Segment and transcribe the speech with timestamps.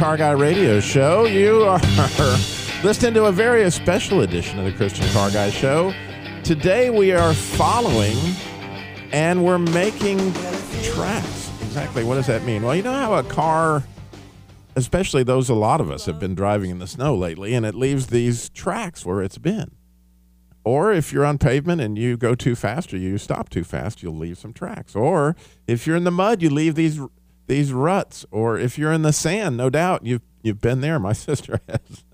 [0.00, 1.26] Car Guy Radio Show.
[1.26, 1.78] You are
[2.82, 5.92] listening to a very special edition of the Christian Car Guy Show.
[6.42, 8.16] Today we are following
[9.12, 10.16] and we're making
[10.82, 11.52] tracks.
[11.60, 12.02] Exactly.
[12.02, 12.62] What does that mean?
[12.62, 13.82] Well, you know how a car,
[14.74, 17.74] especially those a lot of us have been driving in the snow lately, and it
[17.74, 19.70] leaves these tracks where it's been.
[20.64, 24.02] Or if you're on pavement and you go too fast or you stop too fast,
[24.02, 24.96] you'll leave some tracks.
[24.96, 26.98] Or if you're in the mud, you leave these
[27.50, 28.24] these ruts.
[28.30, 30.98] Or if you're in the sand, no doubt you've you've been there.
[30.98, 32.04] My sister has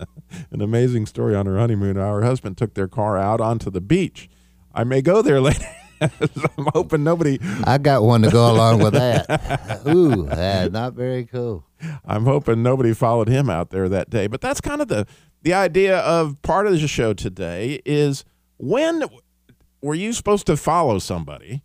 [0.51, 1.97] an amazing story on her honeymoon.
[1.97, 4.29] Our husband took their car out onto the beach.
[4.73, 5.65] I may go there later.
[6.01, 7.39] I'm hoping nobody.
[7.63, 9.81] I got one to go along with that.
[9.87, 10.25] Ooh,
[10.69, 11.65] not very cool.
[12.05, 14.27] I'm hoping nobody followed him out there that day.
[14.27, 15.07] But that's kind of the
[15.41, 18.25] the idea of part of the show today is
[18.57, 19.03] when
[19.81, 21.63] were you supposed to follow somebody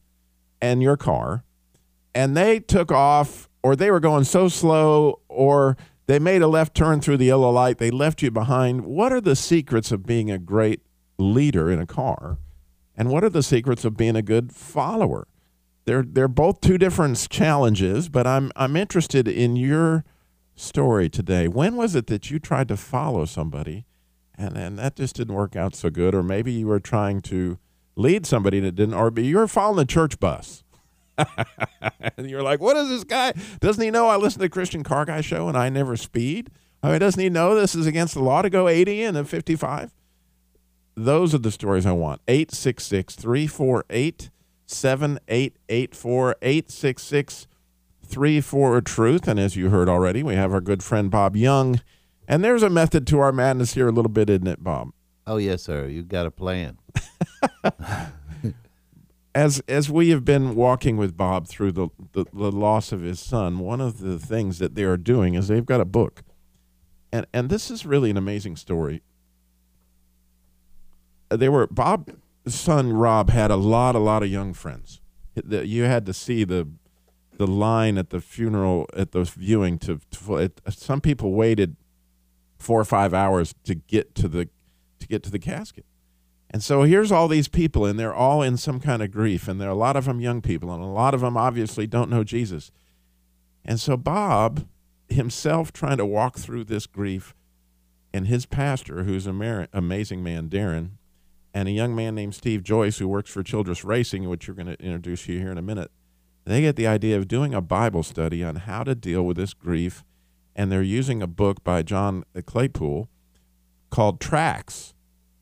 [0.61, 1.45] and your car
[2.15, 6.75] and they took off or they were going so slow or they made a left
[6.75, 8.85] turn through the yellow light, they left you behind.
[8.85, 10.81] What are the secrets of being a great
[11.19, 12.39] leader in a car?
[12.97, 15.27] And what are the secrets of being a good follower?
[15.85, 20.05] They're they're both two different challenges, but I'm I'm interested in your
[20.55, 21.49] story today.
[21.49, 23.87] When was it that you tried to follow somebody
[24.37, 27.59] and and that just didn't work out so good or maybe you were trying to
[27.97, 30.62] lead somebody that didn't or you were following the church bus
[32.17, 34.83] and you're like what is this guy doesn't he know i listen to the christian
[34.83, 36.51] car guy show and i never speed
[36.83, 39.25] i mean doesn't he know this is against the law to go 80 and then
[39.25, 39.93] 55
[40.95, 44.31] those are the stories i want 866 348
[44.67, 47.47] 7884 866
[48.05, 51.81] 34 truth and as you heard already we have our good friend bob young
[52.29, 54.93] and there's a method to our madness here a little bit, isn't it, Bob?
[55.27, 55.87] Oh yes, sir.
[55.87, 56.79] You've got a plan.
[59.35, 63.21] as as we have been walking with Bob through the, the, the loss of his
[63.21, 66.23] son, one of the things that they are doing is they've got a book,
[67.13, 69.03] and and this is really an amazing story.
[71.31, 72.13] Uh, they were Bob's
[72.47, 75.01] son Rob had a lot a lot of young friends.
[75.35, 76.69] You had to see the
[77.39, 81.77] the line at the funeral at the viewing to, to it, uh, some people waited
[82.59, 84.49] four or five hours to get to the
[85.01, 85.87] to get to the casket.
[86.53, 89.61] And so here's all these people, and they're all in some kind of grief, and
[89.61, 92.11] there are a lot of them young people, and a lot of them obviously don't
[92.11, 92.71] know Jesus.
[93.65, 94.67] And so Bob
[95.09, 97.35] himself trying to walk through this grief,
[98.13, 100.91] and his pastor, who's an mar- amazing man, Darren,
[101.55, 104.67] and a young man named Steve Joyce, who works for Childress Racing, which you're going
[104.67, 105.91] to introduce you here in a minute,
[106.45, 109.55] they get the idea of doing a Bible study on how to deal with this
[109.55, 110.05] grief
[110.55, 113.09] and they're using a book by John Claypool
[113.91, 114.95] called Tracks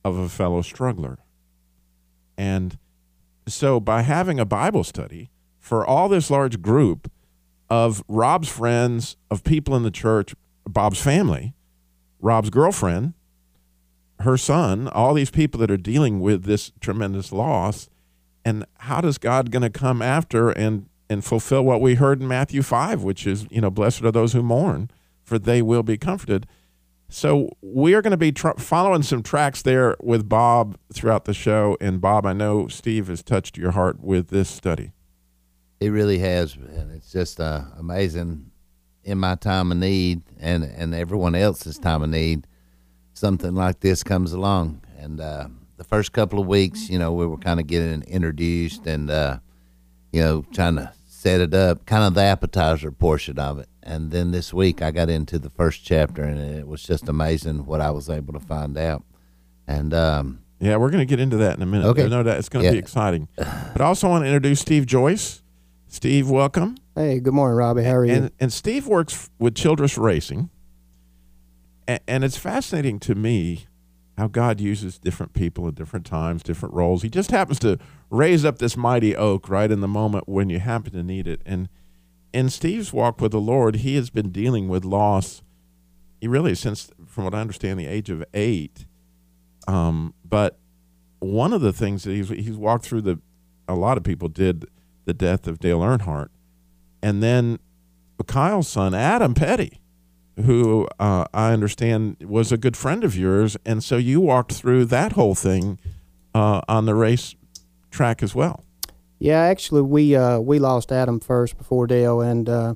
[0.05, 1.19] of a Fellow Struggler.
[2.37, 2.79] And
[3.47, 7.11] so, by having a Bible study for all this large group
[7.69, 10.35] of Rob's friends, of people in the church,
[10.67, 11.55] Bob's family,
[12.21, 13.15] Rob's girlfriend,
[14.21, 17.89] her son, all these people that are dealing with this tremendous loss,
[18.45, 22.29] and how does God going to come after and and fulfill what we heard in
[22.29, 24.89] Matthew 5, which is, you know, blessed are those who mourn
[25.31, 26.45] for they will be comforted.
[27.13, 31.35] So we are going to be tr- following some tracks there with Bob throughout the
[31.35, 31.77] show.
[31.81, 34.93] And Bob, I know Steve has touched your heart with this study.
[35.81, 38.53] It really has, and it's just uh, amazing.
[39.03, 42.47] In my time of need, and and everyone else's time of need,
[43.15, 44.83] something like this comes along.
[44.99, 45.49] And uh,
[45.79, 49.39] the first couple of weeks, you know, we were kind of getting introduced, and uh,
[50.13, 54.11] you know, trying to set it up, kind of the appetizer portion of it and
[54.11, 57.81] then this week I got into the first chapter, and it was just amazing what
[57.81, 59.05] I was able to find out.
[59.67, 61.87] And um, yeah, we're going to get into that in a minute.
[61.87, 62.73] Okay, no doubt it's going to yeah.
[62.73, 63.29] be exciting.
[63.37, 65.43] But I also want to introduce Steve Joyce.
[65.89, 66.77] Steve, welcome.
[66.95, 67.85] Hey, good morning, Robbie.
[67.85, 68.13] How are you?
[68.13, 70.51] And, and Steve works with Childress Racing,
[71.89, 73.67] and, and it's fascinating to me
[74.19, 77.03] how God uses different people at different times, different roles.
[77.03, 77.79] He just happens to
[78.11, 81.41] raise up this mighty oak right in the moment when you happen to need it,
[81.47, 81.69] and
[82.33, 85.43] in Steve's walk with the Lord, he has been dealing with loss.
[86.21, 88.87] He really since, from what I understand, the age of eight.
[89.67, 90.59] Um, but
[91.19, 93.21] one of the things that he's he's walked through the,
[93.69, 94.67] a lot of people did
[95.05, 96.29] the death of Dale Earnhardt,
[97.03, 97.59] and then
[98.27, 99.81] Kyle's son Adam Petty,
[100.37, 104.87] who uh, I understand was a good friend of yours, and so you walked through
[104.87, 105.79] that whole thing
[106.35, 107.35] uh, on the race
[107.91, 108.65] track as well.
[109.23, 112.75] Yeah, actually, we uh, we lost Adam first before Dale, and uh,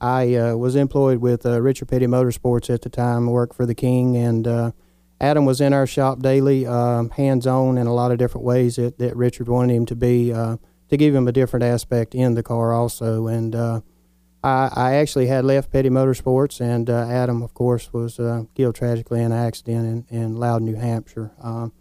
[0.00, 3.76] I uh, was employed with uh, Richard Petty Motorsports at the time, worked for the
[3.76, 4.72] King, and uh,
[5.20, 8.74] Adam was in our shop daily, um, hands on in a lot of different ways
[8.74, 10.56] that, that Richard wanted him to be uh,
[10.88, 13.28] to give him a different aspect in the car also.
[13.28, 13.54] And
[14.44, 18.74] I, I actually had left Petty Motorsports, and uh, Adam, of course, was uh, killed
[18.74, 21.32] tragically in an accident in, in Loudon, New Hampshire.
[21.40, 21.72] Um,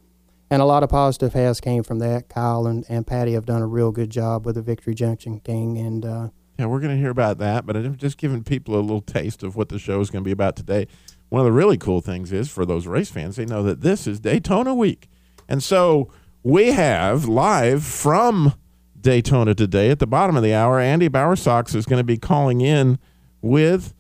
[0.54, 2.30] and a lot of positive has came from that.
[2.30, 5.80] Kyle and, and Pattie have done a real good job with the Victory Junction King,
[5.80, 6.30] and uh,
[6.60, 9.42] Yeah, we're going to hear about that, but I'm just giving people a little taste
[9.42, 10.86] of what the show is going to be about today.
[11.30, 14.06] One of the really cool things is for those race fans, they know that this
[14.06, 15.10] is Daytona week.
[15.50, 16.12] And so
[16.44, 18.54] we have live from
[19.02, 22.62] Daytona today at the bottom of the hour, Andy Bowersox is going to be calling
[22.62, 23.00] in
[23.42, 23.96] with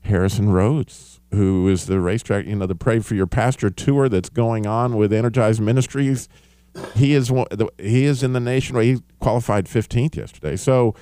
[0.00, 4.28] Harrison Rhodes, who is the racetrack, you know, the Pray for Your Pastor tour that's
[4.28, 6.28] going on with Energized Ministries.
[6.94, 7.46] He is one,
[7.78, 8.76] he is in the nation.
[8.80, 10.56] He qualified 15th yesterday.
[10.56, 10.94] So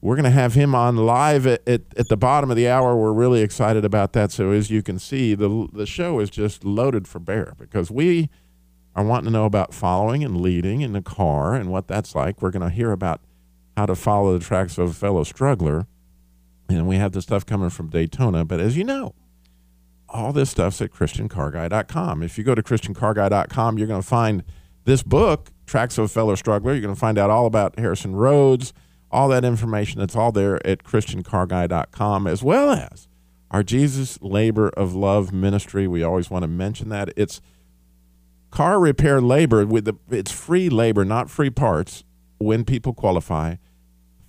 [0.00, 2.96] we're going to have him on live at, at, at the bottom of the hour.
[2.96, 4.32] We're really excited about that.
[4.32, 8.30] So as you can see, the the show is just loaded for bear because we
[8.96, 12.40] are wanting to know about following and leading in the car and what that's like.
[12.40, 13.20] We're going to hear about
[13.76, 15.86] how to follow the tracks of a fellow struggler,
[16.68, 18.44] and we have the stuff coming from Daytona.
[18.44, 19.14] But as you know,
[20.12, 22.22] all this stuff's at ChristianCarGuy.com.
[22.22, 24.42] If you go to ChristianCarGuy.com, you're going to find
[24.84, 26.72] this book, Tracks of a Fellow Struggler.
[26.72, 28.72] You're going to find out all about Harrison Rhodes,
[29.10, 30.00] all that information.
[30.00, 33.08] It's all there at ChristianCarGuy.com, as well as
[33.50, 35.86] our Jesus Labor of Love ministry.
[35.86, 37.12] We always want to mention that.
[37.16, 37.40] It's
[38.50, 42.04] car repair labor with the it's free labor, not free parts
[42.38, 43.56] when people qualify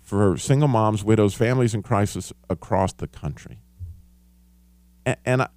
[0.01, 3.59] for single moms, widows, families in crisis across the country.
[5.05, 5.47] And, and I,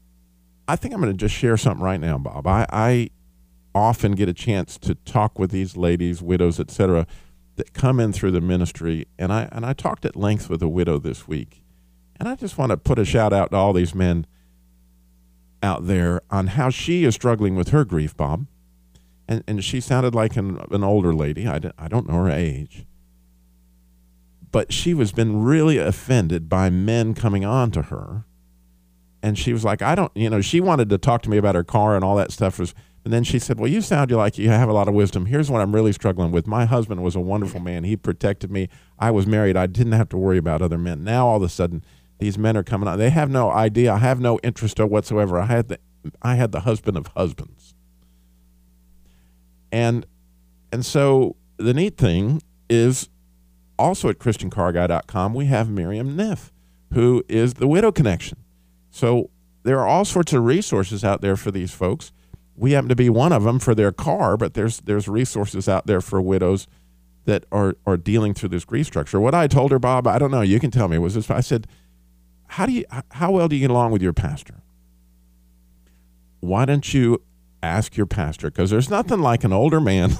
[0.67, 2.47] I think I'm going to just share something right now, Bob.
[2.47, 3.11] I, I
[3.75, 7.07] often get a chance to talk with these ladies, widows, etc.,
[7.57, 10.69] that come in through the ministry, and I and I talked at length with a
[10.69, 11.63] widow this week,
[12.19, 14.27] and I just want to put a shout out to all these men
[15.63, 18.47] out there on how she is struggling with her grief, Bob.
[19.29, 21.47] And and she sounded like an an older lady.
[21.47, 22.87] I, don't- I don't know her age.
[24.51, 28.25] But she was been really offended by men coming on to her.
[29.25, 31.55] And she was like, I don't, you know, she wanted to talk to me about
[31.55, 32.75] her car and all that stuff was
[33.05, 35.27] and then she said, Well, you sound like you have a lot of wisdom.
[35.27, 36.47] Here's what I'm really struggling with.
[36.47, 37.85] My husband was a wonderful man.
[37.85, 38.69] He protected me.
[38.99, 39.57] I was married.
[39.57, 41.05] I didn't have to worry about other men.
[41.05, 41.85] Now all of a sudden
[42.19, 42.99] these men are coming on.
[42.99, 43.93] They have no idea.
[43.93, 45.39] I have no interest whatsoever.
[45.39, 45.79] I had the
[46.23, 47.75] I had the husband of husbands.
[49.71, 50.07] And
[50.73, 53.11] and so the neat thing is
[53.79, 56.53] also at christiancarguy.com we have Miriam Neff,
[56.95, 58.44] who is the Widow Connection.
[58.95, 59.31] So
[59.65, 62.13] there are all sorts of resources out there for these folks.
[62.55, 65.89] We happen to be one of them for their car, but there's there's resources out
[65.89, 66.69] there for widows
[67.25, 69.19] that are are dealing through this grief structure.
[69.19, 70.43] What I told her, Bob, I don't know.
[70.43, 70.97] You can tell me.
[70.99, 71.29] Was this?
[71.29, 71.67] I said,
[72.47, 74.63] how do you how well do you get along with your pastor?
[76.39, 77.21] Why don't you
[77.65, 78.49] ask your pastor?
[78.49, 80.11] Because there's nothing like an older man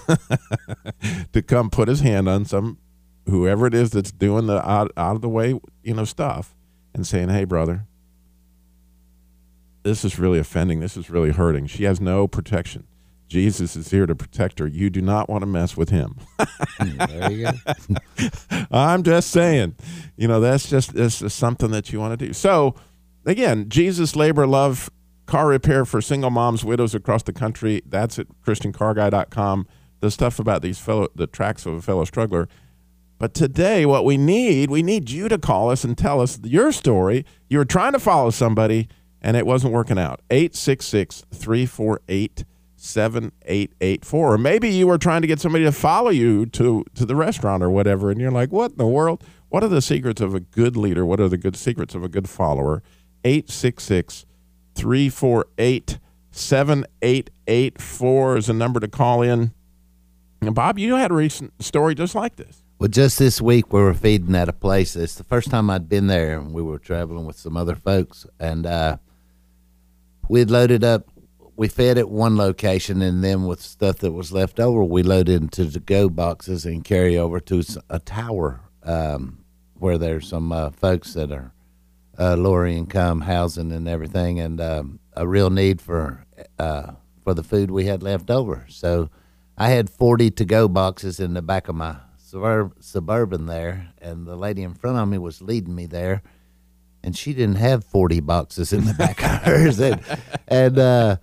[1.33, 2.79] to come put his hand on some
[3.27, 6.57] whoever it is that's doing the out, out of the way you know stuff
[6.93, 7.87] and saying, "Hey, brother."
[9.85, 10.81] This is really offending.
[10.81, 11.67] This is really hurting.
[11.67, 12.87] She has no protection.
[13.29, 14.67] Jesus is here to protect her.
[14.67, 16.17] You do not want to mess with him.
[16.81, 17.49] Mm, there you
[18.49, 18.67] go.
[18.71, 19.77] I'm just saying,
[20.17, 22.33] you know, that's just this is something that you want to do.
[22.33, 22.75] So,
[23.27, 24.91] again, Jesus Labor Love
[25.27, 27.83] Car Repair for single moms, widows across the country.
[27.87, 29.67] That's at ChristianCarGuy.com.
[30.01, 32.49] The stuff about these fellow, the tracks of a fellow struggler.
[33.19, 36.73] But today, what we need, we need you to call us and tell us your
[36.73, 37.25] story.
[37.49, 38.89] You're trying to follow somebody
[39.25, 40.21] and it wasn't working out.
[40.31, 42.45] 866 348
[42.77, 44.35] 7884.
[44.35, 47.63] Or maybe you were trying to get somebody to follow you to, to the restaurant
[47.63, 49.25] or whatever, and you're like, what in the world?
[49.49, 51.07] What are the secrets of a good leader?
[51.07, 52.83] What are the good secrets of a good follower?
[53.25, 54.27] 866
[54.75, 55.99] 348
[56.31, 59.53] 7884 is a number to call in.
[60.43, 62.63] And Bob, you had a recent story just like this.
[62.79, 64.97] Well, just this week we were feeding at a place.
[64.97, 68.27] It's the first time I'd been there, and we were traveling with some other folks,
[68.39, 68.99] and uh,
[70.29, 71.09] we'd loaded up.
[71.57, 75.43] We fed at one location, and then with stuff that was left over, we loaded
[75.43, 80.71] into the go boxes and carry over to a tower um, where there's some uh,
[80.71, 81.53] folks that are
[82.19, 86.27] uh, lower income housing and everything, and um, a real need for
[86.59, 88.67] uh, for the food we had left over.
[88.69, 89.11] So
[89.57, 94.27] I had 40 to go boxes in the back of my suburb, suburban there, and
[94.27, 96.23] the lady in front of me was leading me there,
[97.05, 100.01] and she didn't have 40 boxes in the back of hers, and,
[100.49, 101.17] and uh,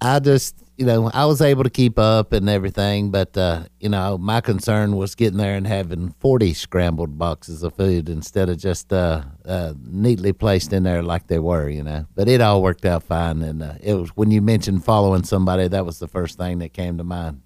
[0.00, 0.56] I just.
[0.76, 4.40] You know, I was able to keep up and everything, but uh, you know, my
[4.40, 9.22] concern was getting there and having forty scrambled boxes of food instead of just uh,
[9.44, 11.68] uh, neatly placed in there like they were.
[11.68, 13.40] You know, but it all worked out fine.
[13.42, 16.72] And uh, it was when you mentioned following somebody, that was the first thing that
[16.72, 17.42] came to mind.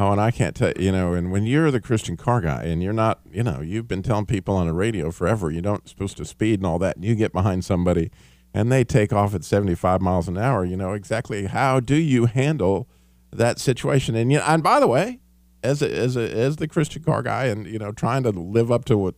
[0.00, 2.80] Oh, and I can't tell you know, and when you're the Christian car guy and
[2.80, 6.16] you're not, you know, you've been telling people on the radio forever you don't supposed
[6.18, 8.12] to speed and all that, and you get behind somebody
[8.54, 12.26] and they take off at 75 miles an hour, you know, exactly how do you
[12.26, 12.88] handle
[13.32, 14.14] that situation?
[14.14, 15.18] And you know, and by the way,
[15.64, 18.70] as a, as a, as the Christian car guy and you know, trying to live
[18.70, 19.16] up to what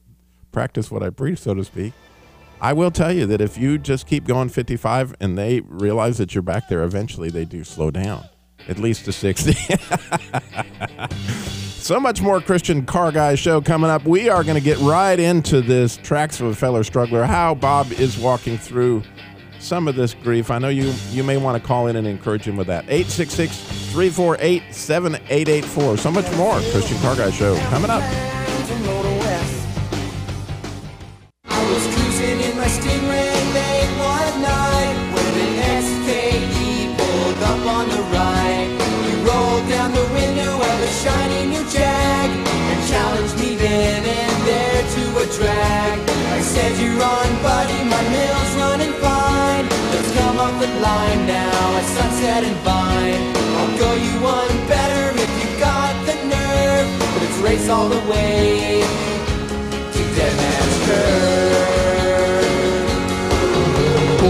[0.51, 1.93] practice what I preach, so to speak,
[2.59, 6.35] I will tell you that if you just keep going 55 and they realize that
[6.35, 8.25] you're back there, eventually they do slow down
[8.69, 9.53] at least to 60.
[11.81, 14.05] so much more Christian Car Guy show coming up.
[14.05, 17.91] We are going to get right into this Tracks of a Feller Struggler, how Bob
[17.93, 19.03] is walking through
[19.59, 20.51] some of this grief.
[20.51, 22.85] I know you, you may want to call in and encourage him with that.
[22.85, 23.57] 866
[23.93, 25.97] 348 7884.
[25.99, 28.03] So much more Christian Car Guy show coming up.
[31.45, 33.40] I was cruising in my Stingray
[44.95, 45.97] to a drag.
[46.37, 49.67] I said, "You're on, buddy, my mill's running fine.
[49.93, 53.23] Let's come up the line now at Sunset and Vine.
[53.59, 58.03] I'll go you one better if you got the nerve, but it's race all the
[58.11, 58.83] way."
[59.93, 61.71] to Dead Man's Curve.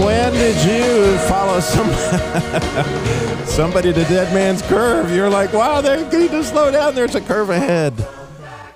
[0.05, 1.89] When did you follow some
[3.45, 5.11] somebody to Dead Man's Curve?
[5.11, 6.95] You're like, wow, they need to slow down.
[6.95, 7.93] There's a curve ahead.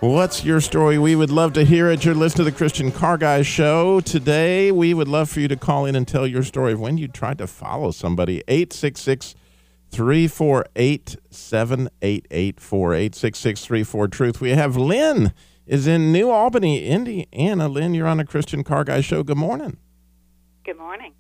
[0.01, 0.99] What's your story?
[0.99, 2.03] We would love to hear it.
[2.03, 4.01] You're listening to the Christian Car Guy Show.
[4.01, 6.97] Today, we would love for you to call in and tell your story of when
[6.97, 8.43] you tried to follow somebody.
[8.49, 9.35] 866
[9.91, 12.93] 348 7884.
[12.93, 14.41] 866 34 Truth.
[14.41, 15.33] We have Lynn
[15.65, 17.69] is in New Albany, Indiana.
[17.69, 19.23] Lynn, you're on the Christian Car Guy Show.
[19.23, 19.77] Good morning.
[20.65, 21.13] Good morning.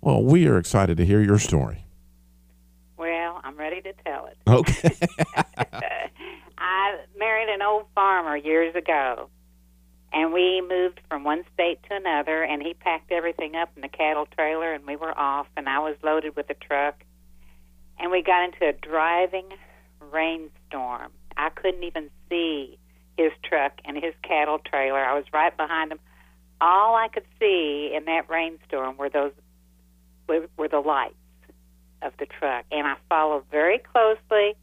[0.00, 1.86] Well, we are excited to hear your story.
[2.96, 4.38] Well, I'm ready to tell it.
[4.46, 4.96] Okay.
[6.66, 9.28] I married an old farmer years ago,
[10.12, 13.88] and we moved from one state to another, and he packed everything up in a
[13.88, 17.04] cattle trailer, and we were off, and I was loaded with a truck,
[18.00, 19.46] and we got into a driving
[20.00, 21.12] rainstorm.
[21.36, 22.78] I couldn't even see
[23.16, 24.98] his truck and his cattle trailer.
[24.98, 26.00] I was right behind him.
[26.60, 29.32] All I could see in that rainstorm were those
[30.28, 31.14] were, were the lights
[32.02, 34.56] of the truck, and I followed very closely,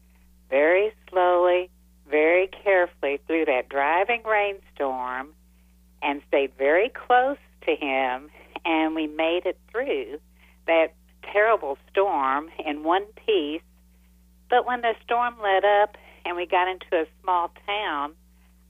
[0.50, 1.70] very slowly,
[2.08, 5.28] very carefully through that driving rainstorm,
[6.02, 8.28] and stayed very close to him,
[8.64, 10.20] and we made it through
[10.66, 10.92] that
[11.22, 13.62] terrible storm in one piece.
[14.50, 18.12] But when the storm let up and we got into a small town,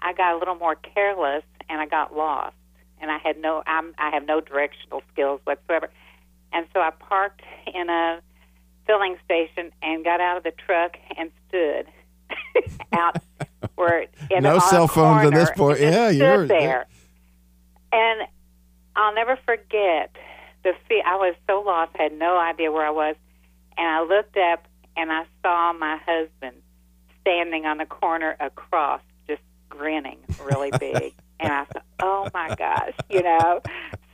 [0.00, 2.54] I got a little more careless and I got lost.
[3.00, 5.90] And I had no I'm I have no directional skills whatsoever.
[6.52, 8.20] And so I parked in a
[8.86, 11.86] filling station and got out of the truck and stood
[12.92, 13.16] out
[13.76, 15.80] where in No cell phones at this point.
[15.80, 16.86] Yeah, you're- there.
[17.92, 18.22] And
[18.96, 20.14] I'll never forget
[20.64, 21.02] the fee.
[21.04, 23.16] I was so lost, I had no idea where I was,
[23.76, 26.56] and I looked up and I saw my husband
[27.20, 31.12] standing on the corner across, just grinning really big.
[31.40, 33.60] and I thought, oh my gosh, you know,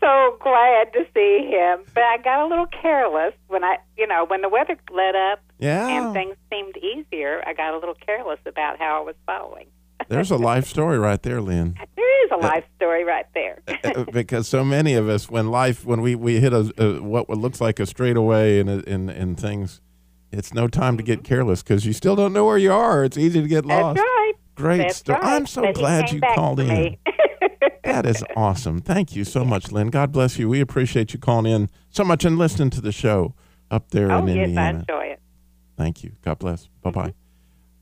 [0.00, 1.80] so glad to see him.
[1.94, 5.40] But I got a little careless when I, you know, when the weather let up
[5.60, 5.88] Yeah.
[5.88, 7.42] and things seemed easier.
[7.46, 9.66] I got a little careless about how I was following.
[10.08, 11.76] There's a life story right there, Lynn.
[11.96, 13.60] There is a uh, life story right there.
[13.82, 17.02] Uh, uh, because so many of us, when life, when we, we hit a, a
[17.02, 19.80] what looks like a straightaway and in in things,
[20.30, 21.28] it's no time to get mm-hmm.
[21.28, 23.04] careless because you still don't know where you are.
[23.04, 23.96] It's easy to get lost.
[23.96, 24.32] That's right.
[24.54, 25.18] Great That's story.
[25.18, 25.32] right.
[25.32, 26.96] I'm so But glad you called in.
[27.82, 28.80] That is awesome.
[28.80, 29.88] Thank you so much, Lynn.
[29.88, 30.48] God bless you.
[30.48, 33.34] We appreciate you calling in so much and listening to the show
[33.70, 34.78] up there oh, in yes, I Indiana.
[34.80, 35.20] enjoy it.
[35.80, 36.12] Thank you.
[36.22, 36.66] God bless.
[36.82, 37.00] Bye Mm-hmm.
[37.00, 37.14] bye.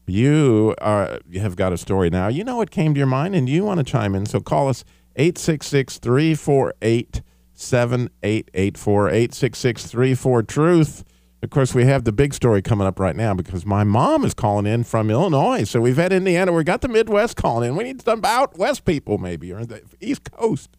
[0.07, 2.29] You are you have got a story now.
[2.29, 4.25] You know what came to your mind and you want to chime in.
[4.25, 4.85] So call us
[5.17, 7.23] 866 348
[7.55, 11.05] 7884 866 34 Truth.
[11.43, 14.33] Of course, we have the big story coming up right now because my mom is
[14.35, 15.65] calling in from Illinois.
[15.65, 16.53] So we've had Indiana.
[16.53, 17.77] We got the Midwest calling in.
[17.77, 20.71] We need some out West people, maybe, or the East Coast.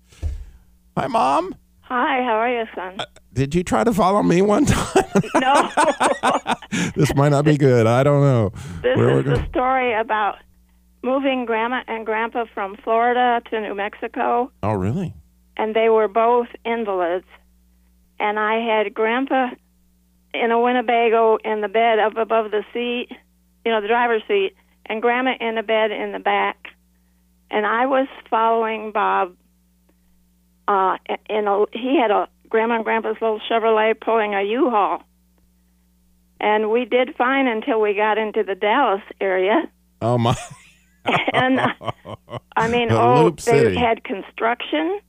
[0.97, 1.53] Hi, Mom.
[1.81, 2.97] Hi, how are you, son?
[3.33, 5.03] Did you try to follow me one time?
[5.35, 5.69] no,
[6.95, 7.85] this might not be good.
[7.87, 8.49] I don't know.
[8.81, 10.37] this Where is the story about
[11.03, 15.13] moving Grandma and Grandpa from Florida to New Mexico, Oh, really?
[15.57, 17.25] and they were both invalids.
[18.19, 19.49] And I had Grandpa
[20.33, 23.07] in a Winnebago in the bed up above the seat,
[23.63, 24.55] you know, the driver's seat,
[24.87, 26.57] and Grandma in a bed in the back.
[27.51, 29.35] And I was following Bob.
[30.67, 30.97] Uh,
[31.29, 35.03] in a, he had a Grandma and Grandpa's little Chevrolet pulling a U-Haul.
[36.39, 39.63] and we did fine until we got into the Dallas area.
[40.01, 40.35] Oh my!
[41.33, 41.67] and uh,
[42.55, 43.75] I mean, The oh, Loop they City.
[43.75, 44.99] had construction,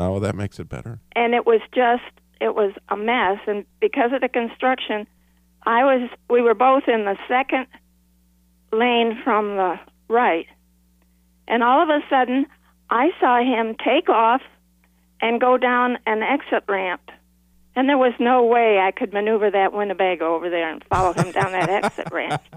[0.00, 0.98] Oh, well, that makes it better.
[1.14, 2.02] and it was just
[2.40, 3.38] it was a mess.
[3.46, 5.06] And because of the construction,
[5.64, 7.66] I was we were both in the second
[8.72, 10.46] lane from the right,
[11.48, 12.46] and all of a sudden,
[12.90, 14.42] I saw him take off
[15.20, 17.10] and go down an exit ramp.
[17.76, 21.32] And there was no way I could maneuver that Winnebago over there and follow him
[21.32, 22.42] down that exit ramp.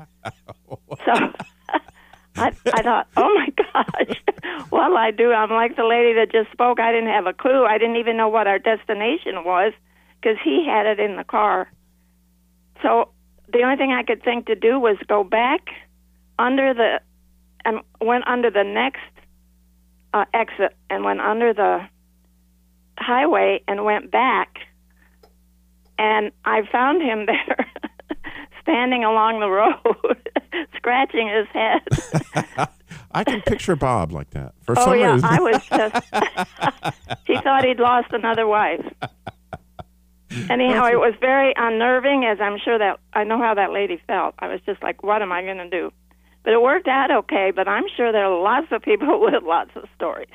[1.06, 1.14] So
[2.36, 4.18] I, I thought, oh my gosh,
[4.70, 5.32] what'll I do?
[5.32, 6.80] I'm like the lady that just spoke.
[6.80, 7.66] I didn't have a clue.
[7.66, 9.74] I didn't even know what our destination was
[10.20, 11.72] because he had it in the car.
[12.84, 13.10] So
[13.52, 15.70] the only thing I could think to do was go back
[16.38, 17.00] under the
[17.66, 19.02] and went under the next
[20.14, 21.88] uh, exit and went under the
[22.98, 24.60] highway and went back.
[25.98, 27.72] And I found him there,
[28.62, 30.18] standing along the road,
[30.76, 32.68] scratching his head.
[33.12, 34.54] I can picture Bob like that.
[34.64, 37.26] For oh some yeah, reason, I was just.
[37.26, 38.86] he thought he'd lost another wife.
[40.50, 44.36] Anyhow, it was very unnerving, as I'm sure that I know how that lady felt.
[44.40, 45.92] I was just like, "What am I going to do?"
[46.44, 47.52] But it worked out okay.
[47.56, 50.30] But I'm sure there are lots of people with lots of stories.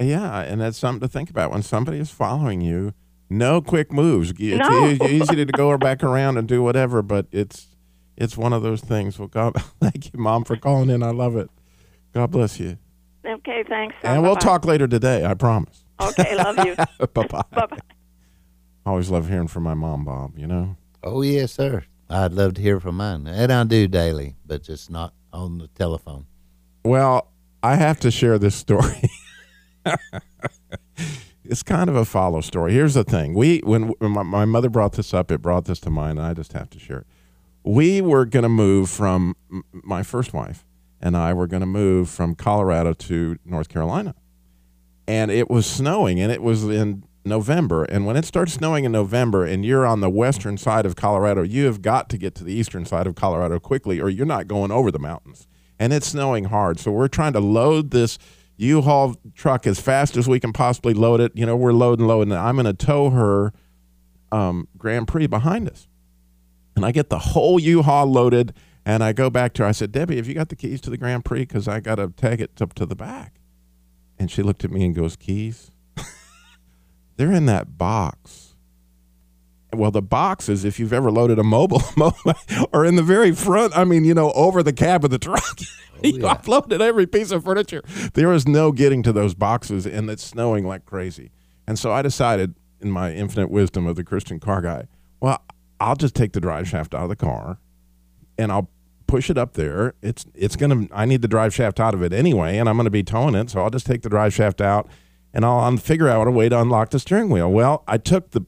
[0.00, 2.92] Yeah, and that's something to think about when somebody is following you.
[3.28, 4.32] No quick moves.
[4.38, 4.86] It's No.
[4.88, 7.76] e- easy to go back around and do whatever, but it's
[8.16, 9.18] it's one of those things.
[9.18, 11.02] Well, God, thank you, Mom, for calling in.
[11.02, 11.50] I love it.
[12.12, 12.78] God bless you.
[13.26, 13.96] Okay, thanks.
[14.04, 15.24] And we'll talk later today.
[15.24, 15.84] I promise.
[16.00, 16.74] Okay, love you.
[17.14, 17.42] bye bye.
[17.50, 17.78] bye bye.
[18.86, 20.38] Always love hearing from my mom, Bob.
[20.38, 20.76] You know.
[21.02, 21.84] Oh yes, sir.
[22.08, 25.66] I'd love to hear from mine, and I do daily, but just not on the
[25.68, 26.26] telephone.
[26.84, 27.32] Well,
[27.64, 29.10] I have to share this story.
[31.44, 32.72] it's kind of a follow story.
[32.72, 35.80] Here's the thing: we when, when my, my mother brought this up, it brought this
[35.80, 37.06] to mind, and I just have to share it.
[37.64, 39.36] We were going to move from
[39.72, 40.64] my first wife
[41.00, 44.14] and I were going to move from Colorado to North Carolina,
[45.06, 47.84] and it was snowing, and it was in November.
[47.84, 51.42] And when it starts snowing in November, and you're on the western side of Colorado,
[51.42, 54.48] you have got to get to the eastern side of Colorado quickly, or you're not
[54.48, 55.46] going over the mountains.
[55.78, 58.18] And it's snowing hard, so we're trying to load this
[58.56, 61.32] U-Haul truck as fast as we can possibly load it.
[61.34, 62.32] You know, we're loading, loading.
[62.32, 63.52] I'm going to tow her
[64.32, 65.88] um, Grand Prix behind us.
[66.74, 68.52] And I get the whole U-Haul loaded,
[68.84, 69.68] and I go back to her.
[69.68, 71.40] I said, Debbie, have you got the keys to the Grand Prix?
[71.40, 73.40] Because I got to tag it up to the back.
[74.18, 75.70] And she looked at me and goes, Keys?
[77.16, 78.45] They're in that box.
[79.76, 81.82] Well, the boxes, if you've ever loaded a mobile,
[82.72, 83.76] are in the very front.
[83.76, 85.60] I mean, you know, over the cab of the truck.
[86.02, 86.34] you oh, yeah.
[86.34, 87.82] uploaded every piece of furniture.
[88.14, 91.30] There is no getting to those boxes, and it's snowing like crazy.
[91.66, 94.86] And so I decided, in my infinite wisdom of the Christian car guy,
[95.20, 95.42] well,
[95.80, 97.58] I'll just take the drive shaft out of the car,
[98.38, 98.70] and I'll
[99.06, 99.94] push it up there.
[100.02, 100.88] It's it's gonna.
[100.92, 103.50] I need the drive shaft out of it anyway, and I'm gonna be towing it,
[103.50, 104.88] so I'll just take the drive shaft out,
[105.32, 107.50] and I'll figure out a way to unlock the steering wheel.
[107.50, 108.42] Well, I took the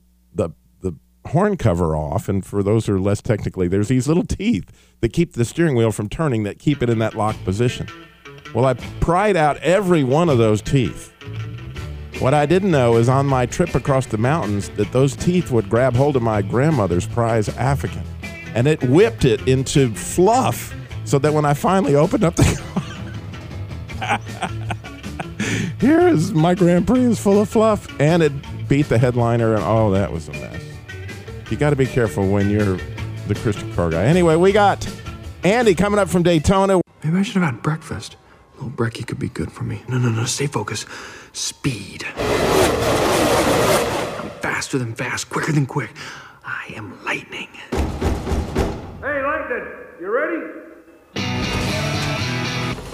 [1.29, 5.13] horn cover off, and for those who are less technically, there's these little teeth that
[5.13, 7.87] keep the steering wheel from turning, that keep it in that locked position.
[8.55, 11.13] Well, I pried out every one of those teeth.
[12.21, 15.69] What I didn't know is on my trip across the mountains that those teeth would
[15.69, 18.03] grab hold of my grandmother's prize African,
[18.55, 22.61] and it whipped it into fluff, so that when I finally opened up the
[24.01, 24.21] car,
[25.81, 28.33] here is my Grand Prix is full of fluff, and it
[28.69, 30.68] beat the headliner, and oh, that was a mess.
[31.51, 32.77] You got to be careful when you're
[33.27, 34.05] the Christian car guy.
[34.05, 34.87] Anyway, we got
[35.45, 36.81] Andy coming up from Daytona.
[37.03, 38.17] Maybe I should have had breakfast.
[38.53, 39.83] A little brekkie could be good for me.
[39.89, 40.25] No, no, no.
[40.25, 40.87] Stay focused.
[41.33, 42.05] Speed.
[42.17, 42.25] I'm
[44.41, 45.91] faster than fast, quicker than quick.
[46.45, 47.49] I am lightning.
[47.71, 49.67] Hey, Lightning,
[50.01, 50.53] you ready?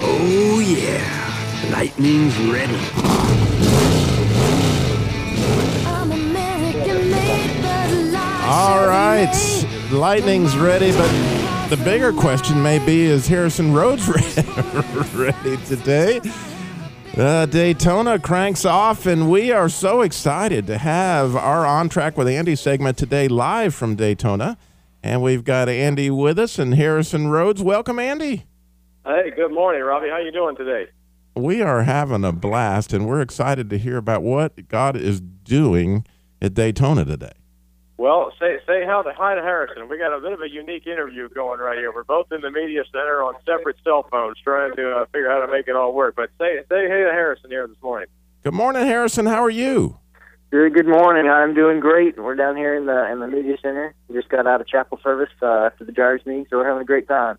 [0.00, 1.70] Oh, yeah.
[1.72, 2.74] Lightning's ready.
[8.56, 11.10] All right, lightning's ready, but
[11.70, 14.08] the bigger question may be: Is Harrison Rhodes
[15.12, 16.20] ready today?
[17.16, 22.28] Uh, Daytona cranks off, and we are so excited to have our On Track with
[22.28, 24.56] Andy segment today live from Daytona.
[25.02, 27.60] And we've got Andy with us and Harrison Rhodes.
[27.60, 28.46] Welcome, Andy.
[29.04, 30.10] Hey, good morning, Robbie.
[30.10, 30.92] How you doing today?
[31.34, 36.06] We are having a blast, and we're excited to hear about what God is doing
[36.40, 37.32] at Daytona today.
[38.04, 39.88] Well, say say how to hi to Harrison.
[39.88, 41.90] We got a bit of a unique interview going right here.
[41.90, 45.40] We're both in the media center on separate cell phones, trying to uh, figure out
[45.40, 46.14] how to make it all work.
[46.14, 48.08] But say say hey to Harrison here this morning.
[48.42, 49.24] Good morning, Harrison.
[49.24, 50.00] How are you?
[50.50, 51.30] Good, good morning.
[51.30, 52.22] I'm doing great.
[52.22, 53.94] We're down here in the in the media center.
[54.08, 56.82] We just got out of chapel service uh, after the drivers meeting, so we're having
[56.82, 57.38] a great time.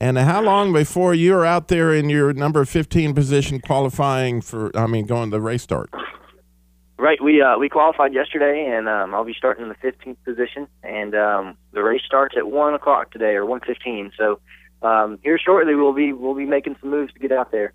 [0.00, 4.76] And how long before you are out there in your number 15 position qualifying for,
[4.76, 5.88] I mean, going to the race start?
[7.02, 10.68] Right, we uh, we qualified yesterday, and um, I'll be starting in the 15th position.
[10.84, 14.12] And um, the race starts at one o'clock today, or 1:15.
[14.16, 14.38] So
[14.86, 17.72] um, here shortly, we'll be we'll be making some moves to get out there.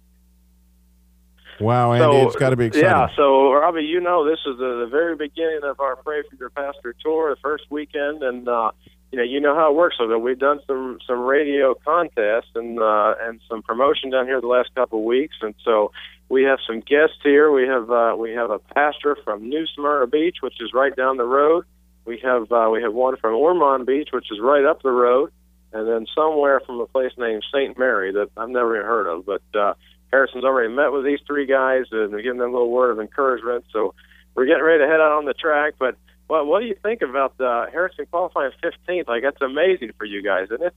[1.59, 2.87] Wow, Andy, it's got to be exciting.
[2.87, 6.37] Yeah, so Robbie, you know this is the, the very beginning of our Pray for
[6.37, 8.71] Your Pastor tour, the first weekend, and uh,
[9.11, 9.97] you know you know how it works.
[9.97, 14.39] So that we've done some some radio contests and uh, and some promotion down here
[14.39, 15.91] the last couple of weeks, and so
[16.29, 17.51] we have some guests here.
[17.51, 21.17] We have uh, we have a pastor from New Smyrna Beach, which is right down
[21.17, 21.65] the road.
[22.05, 25.31] We have uh, we have one from Ormond Beach, which is right up the road,
[25.73, 29.25] and then somewhere from a place named Saint Mary that I've never even heard of,
[29.25, 29.41] but.
[29.53, 29.73] Uh,
[30.11, 33.65] Harrison's already met with these three guys and giving them a little word of encouragement.
[33.73, 33.93] So
[34.35, 35.73] we're getting ready to head out on the track.
[35.77, 35.95] But
[36.29, 39.07] well, what do you think about uh, Harrison qualifying 15th?
[39.07, 40.73] Like that's amazing for you guys, isn't it?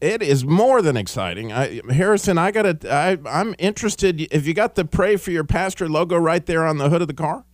[0.00, 1.52] It is more than exciting.
[1.52, 2.92] I, Harrison, I got to.
[2.92, 4.20] I, I'm interested.
[4.32, 7.08] If you got the "Pray for Your Pastor" logo right there on the hood of
[7.08, 7.44] the car,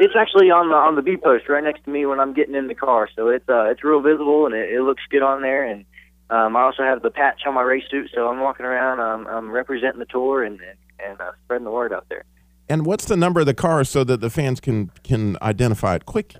[0.00, 2.54] It's actually on the on the B post right next to me when I'm getting
[2.54, 5.42] in the car, so it's uh it's real visible and it, it looks good on
[5.42, 5.64] there.
[5.64, 5.84] And
[6.30, 9.00] um, I also have the patch on my race suit, so I'm walking around.
[9.00, 10.78] Um, I'm representing the tour and and,
[11.10, 12.24] and uh, spreading the word out there.
[12.70, 16.06] and what's the number of the car so that the fans can can identify it
[16.06, 16.34] quick?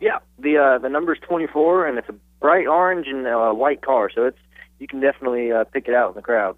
[0.00, 4.10] Yeah, the uh, the number's 24, and it's a bright orange and uh, white car,
[4.14, 4.38] so it's
[4.78, 6.56] you can definitely uh, pick it out in the crowd.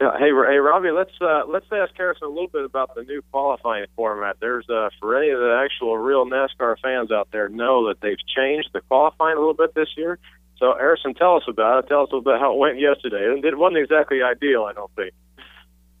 [0.00, 3.20] Yeah, hey, hey, Robbie, let's uh, let's ask Harrison a little bit about the new
[3.30, 4.36] qualifying format.
[4.40, 8.16] There's uh, for any of the actual real NASCAR fans out there know that they've
[8.34, 10.18] changed the qualifying a little bit this year.
[10.58, 11.88] So, Harrison, tell us about it.
[11.88, 13.34] Tell us a little bit how it went yesterday.
[13.44, 15.12] It wasn't exactly ideal, I don't think.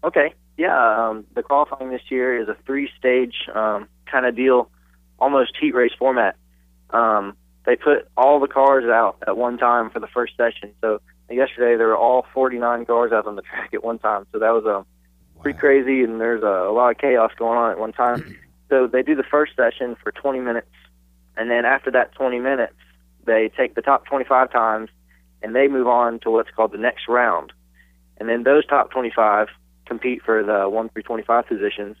[0.04, 4.70] Okay, yeah, um, the qualifying this year is a three-stage um, kind of deal,
[5.18, 6.36] almost heat race format.
[6.90, 10.72] Um, they put all the cars out at one time for the first session.
[10.80, 14.26] So yesterday there were all 49 cars out on the track at one time.
[14.32, 14.86] So that was um,
[15.40, 18.36] pretty crazy, and there's a, a lot of chaos going on at one time.
[18.70, 20.70] so they do the first session for 20 minutes,
[21.36, 22.74] and then after that 20 minutes,
[23.24, 24.90] they take the top 25 times,
[25.42, 27.52] and they move on to what's called the next round.
[28.18, 29.48] And then those top 25
[29.86, 31.96] compete for the 1 through 25 positions.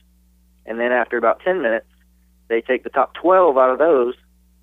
[0.66, 1.86] And then after about 10 minutes,
[2.48, 4.14] they take the top 12 out of those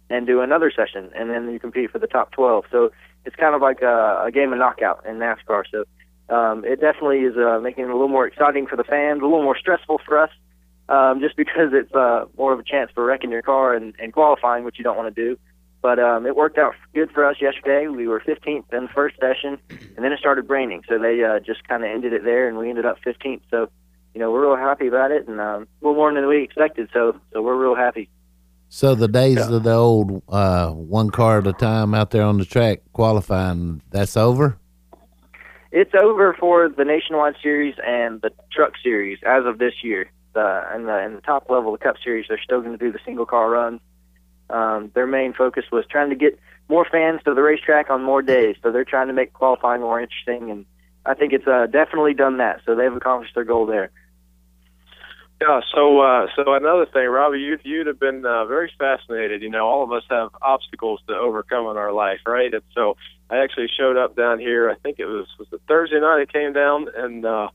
[0.09, 2.65] and do another session, and then you compete for the top 12.
[2.71, 2.91] So
[3.25, 5.63] it's kind of like a, a game of knockout in NASCAR.
[5.71, 5.85] So
[6.33, 9.25] um, it definitely is uh, making it a little more exciting for the fans, a
[9.25, 10.31] little more stressful for us,
[10.87, 14.13] um, just because it's uh, more of a chance for wrecking your car and, and
[14.13, 15.37] qualifying, which you don't want to do.
[15.81, 17.87] But um, it worked out good for us yesterday.
[17.87, 21.39] We were 15th in the first session, and then it started raining, so they uh,
[21.39, 23.41] just kind of ended it there, and we ended up 15th.
[23.49, 23.69] So,
[24.13, 26.89] you know, we're real happy about it, and um, a little more than we expected.
[26.91, 28.09] So, so we're real happy.
[28.71, 32.37] So the days of the old uh, one car at a time out there on
[32.37, 34.57] the track qualifying, that's over.
[35.71, 40.11] It's over for the nationwide series and the truck series as of this year.
[40.33, 42.77] The and the and the top level of the Cup series, they're still going to
[42.77, 43.81] do the single car runs.
[44.51, 48.21] Um, their main focus was trying to get more fans to the racetrack on more
[48.21, 48.55] days.
[48.61, 50.65] So they're trying to make qualifying more interesting, and
[51.07, 52.61] I think it's uh, definitely done that.
[52.67, 53.89] So they've accomplished their goal there.
[55.41, 55.61] Yeah.
[55.73, 59.41] So, uh, so another thing, Robbie, you'd you'd have been uh, very fascinated.
[59.41, 62.53] You know, all of us have obstacles to overcome in our life, right?
[62.53, 62.97] And so,
[63.29, 64.69] I actually showed up down here.
[64.69, 66.21] I think it was was it Thursday night.
[66.21, 67.25] I came down and.
[67.25, 67.49] uh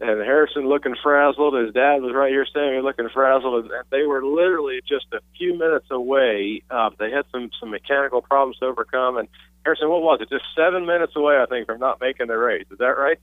[0.00, 1.54] and Harrison looking frazzled.
[1.54, 5.56] His dad was right here standing looking frazzled, and they were literally just a few
[5.56, 6.62] minutes away.
[6.68, 9.28] Uh, they had some some mechanical problems to overcome, and
[9.64, 10.28] Harrison, what was it?
[10.28, 12.66] Just seven minutes away, I think, from not making the race.
[12.72, 13.18] Is that right?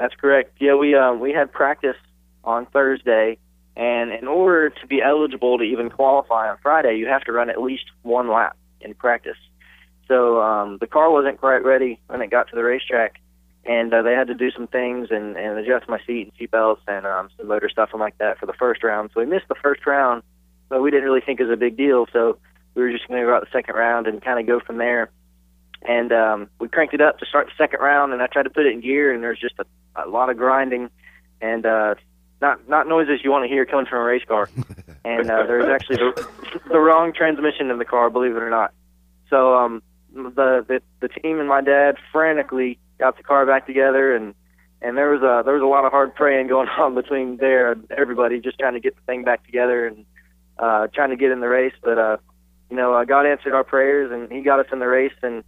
[0.00, 0.56] That's correct.
[0.60, 1.96] Yeah, we um, we had practice
[2.44, 3.38] on Thursday,
[3.76, 7.50] and in order to be eligible to even qualify on Friday, you have to run
[7.50, 9.36] at least one lap in practice.
[10.06, 13.20] So um, the car wasn't quite ready when it got to the racetrack,
[13.64, 16.50] and uh, they had to do some things and, and adjust my seat and seat
[16.50, 19.10] belts and um, some motor stuff and like that for the first round.
[19.14, 20.22] So we missed the first round,
[20.68, 22.06] but we didn't really think it was a big deal.
[22.12, 22.38] So
[22.74, 24.76] we were just going to go out the second round and kind of go from
[24.76, 25.10] there.
[25.82, 28.50] And um, we cranked it up to start the second round, and I tried to
[28.50, 29.64] put it in gear, and there's just a,
[29.96, 30.90] a lot of grinding
[31.40, 31.94] and uh,
[32.44, 34.50] not not noises you want to hear coming from a race car.
[35.04, 36.28] and uh, there was actually the,
[36.68, 38.72] the wrong transmission in the car, believe it or not.
[39.30, 44.14] So um, the, the the team and my dad frantically got the car back together,
[44.14, 44.34] and
[44.82, 47.72] and there was a there was a lot of hard praying going on between there
[47.72, 50.04] and everybody, just trying to get the thing back together and
[50.58, 51.74] uh, trying to get in the race.
[51.82, 52.16] But uh,
[52.70, 55.44] you know, uh, God answered our prayers, and He got us in the race, and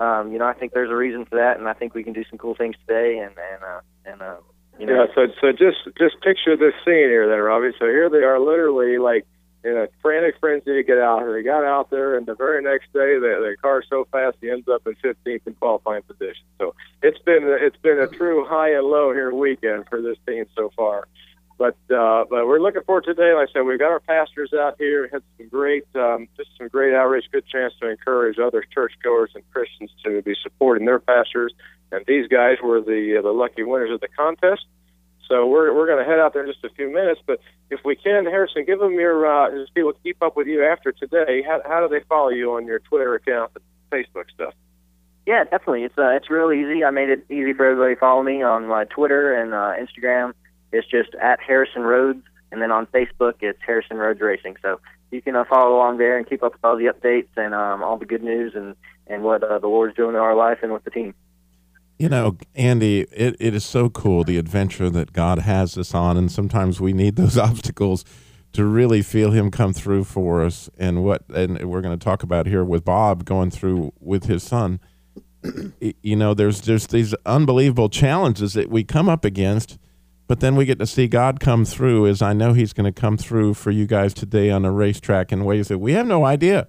[0.00, 2.12] um, you know, I think there's a reason for that, and I think we can
[2.12, 4.36] do some cool things today, and and uh, and uh,
[4.80, 7.72] You know, Yeah, so so just just picture this scene here, then, Robbie.
[7.78, 9.26] So here they are, literally like
[9.62, 11.22] in a frantic frenzy to get out.
[11.30, 14.50] They got out there, and the very next day, the the car's so fast he
[14.50, 16.44] ends up in 15th in qualifying position.
[16.58, 20.46] So it's been it's been a true high and low here weekend for this team
[20.56, 21.06] so far.
[21.60, 23.34] But uh, but we're looking forward to today.
[23.34, 25.10] Like I said, we've got our pastors out here.
[25.12, 27.26] Had some great um, just some great outreach.
[27.30, 31.52] Good chance to encourage other churchgoers and Christians to be supporting their pastors.
[31.92, 34.64] And these guys were the uh, the lucky winners of the contest.
[35.28, 37.20] So we're we're going to head out there in just a few minutes.
[37.26, 40.64] But if we can, Harrison, give them your uh, as people keep up with you
[40.64, 41.42] after today.
[41.46, 44.54] How how do they follow you on your Twitter account, and Facebook stuff?
[45.26, 45.84] Yeah, definitely.
[45.84, 46.84] It's uh, it's real easy.
[46.84, 50.32] I made it easy for everybody to follow me on my Twitter and uh, Instagram.
[50.72, 54.56] It's just at Harrison Rhodes, and then on Facebook it's Harrison Rhodes Racing.
[54.62, 54.80] So
[55.10, 57.82] you can uh, follow along there and keep up with all the updates and um,
[57.82, 60.72] all the good news and and what uh, the Lord's doing in our life and
[60.72, 61.14] with the team.
[61.98, 66.16] You know, Andy, it, it is so cool the adventure that God has us on,
[66.16, 68.04] and sometimes we need those obstacles
[68.52, 70.70] to really feel Him come through for us.
[70.78, 74.42] And what, and we're going to talk about here with Bob going through with his
[74.42, 74.80] son.
[76.02, 79.78] You know, there's there's these unbelievable challenges that we come up against,
[80.30, 82.06] but then we get to see God come through.
[82.06, 85.32] As I know He's going to come through for you guys today on a racetrack
[85.32, 86.68] in ways that we have no idea.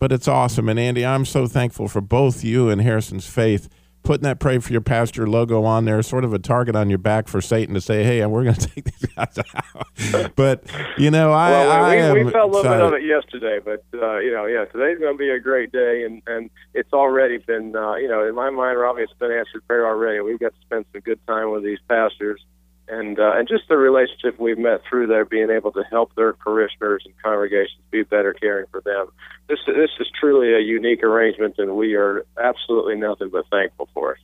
[0.00, 0.68] But it's awesome.
[0.68, 3.68] And Andy, I'm so thankful for both you and Harrison's faith
[4.02, 6.98] putting that pray for your pastor logo on there, sort of a target on your
[6.98, 10.64] back for Satan to say, "Hey, we're going to take these guys out." but
[10.98, 13.84] you know, I, well, I we, we felt a little bit of it yesterday, but
[13.94, 17.38] uh, you know, yeah, today's going to be a great day, and and it's already
[17.38, 20.20] been, uh, you know, in my mind, Robbie, it's been answered prayer already.
[20.20, 22.44] We've got to spend some good time with these pastors,
[22.88, 26.32] and uh, and just the relationship we've met through there, being able to help their
[26.32, 29.08] parishioners and congregations be better caring for them.
[29.48, 34.12] This this is truly a unique arrangement, and we are absolutely nothing but thankful for
[34.12, 34.18] it.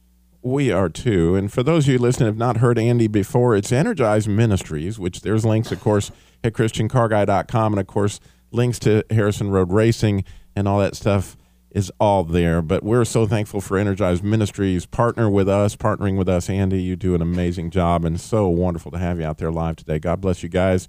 [0.44, 1.36] We are too.
[1.36, 5.20] And for those of you listening have not heard Andy before, it's Energize Ministries, which
[5.20, 6.10] there's links, of course,
[6.42, 7.72] at ChristianCarGuy.com.
[7.72, 8.18] And, of course,
[8.50, 10.24] links to Harrison Rhodes Racing
[10.56, 11.36] and all that stuff
[11.74, 12.62] is all there.
[12.62, 14.86] But we're so thankful for Energized Ministries.
[14.86, 16.48] Partner with us, partnering with us.
[16.48, 19.76] Andy, you do an amazing job and so wonderful to have you out there live
[19.76, 19.98] today.
[19.98, 20.88] God bless you guys.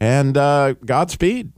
[0.00, 1.52] And uh, Godspeed.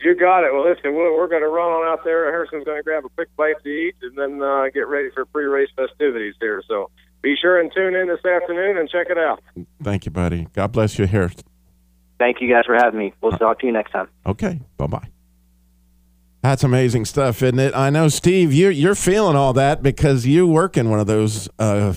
[0.00, 0.52] You got it.
[0.52, 2.30] Well, listen, we're, we're going to run on out there.
[2.30, 5.24] Harrison's going to grab a quick bite to eat and then uh, get ready for
[5.26, 6.62] pre-race festivities here.
[6.68, 9.42] So be sure and tune in this afternoon and check it out.
[9.82, 10.46] Thank you, buddy.
[10.52, 11.44] God bless you, Harrison.
[12.18, 13.12] Thank you guys for having me.
[13.20, 14.08] We'll talk to you next time.
[14.26, 14.60] Okay.
[14.76, 15.08] Bye bye.
[16.42, 17.74] That's amazing stuff, isn't it?
[17.74, 21.48] I know, Steve, you're, you're feeling all that because you work in one of those
[21.58, 21.94] uh,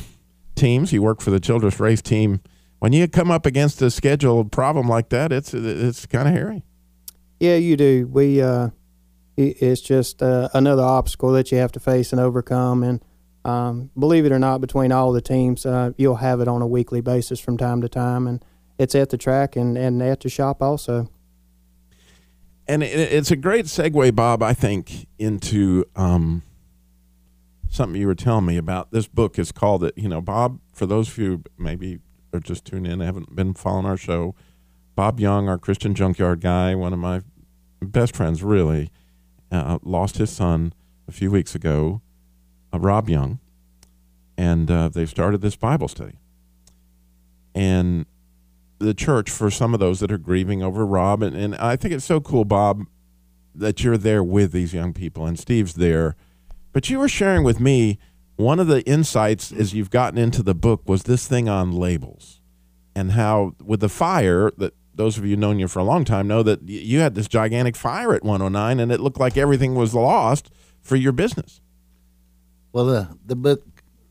[0.55, 0.91] teams.
[0.91, 2.41] You work for the Childress Race team.
[2.79, 6.63] When you come up against a schedule problem like that, it's it's kind of hairy.
[7.39, 8.07] Yeah, you do.
[8.11, 8.69] We uh,
[9.37, 12.83] it's just uh, another obstacle that you have to face and overcome.
[12.83, 13.03] And
[13.45, 16.67] um, believe it or not, between all the teams, uh, you'll have it on a
[16.67, 18.43] weekly basis from time to time, and
[18.77, 21.09] it's at the track and, and at the shop also.
[22.71, 26.41] And it, it's a great segue, Bob, I think, into um,
[27.67, 28.91] something you were telling me about.
[28.91, 29.93] This book is called it.
[29.97, 30.61] You know, Bob.
[30.71, 31.99] For those of you maybe
[32.33, 34.35] are just tuning in, haven't been following our show.
[34.95, 37.19] Bob Young, our Christian junkyard guy, one of my
[37.81, 38.89] best friends, really,
[39.51, 40.71] uh, lost his son
[41.09, 42.01] a few weeks ago,
[42.73, 43.39] uh, Rob Young,
[44.37, 46.19] and uh, they started this Bible study.
[47.53, 48.05] And
[48.81, 51.93] the church, for some of those that are grieving over Rob, and, and I think
[51.93, 52.85] it's so cool, Bob,
[53.53, 56.15] that you're there with these young people, and Steve's there.
[56.73, 57.99] But you were sharing with me
[58.37, 62.41] one of the insights as you've gotten into the book was this thing on labels
[62.95, 66.27] and how with the fire that those of you known you for a long time
[66.27, 69.93] know that you had this gigantic fire at 109 and it looked like everything was
[69.93, 71.61] lost for your business.
[72.73, 73.63] Well, the the book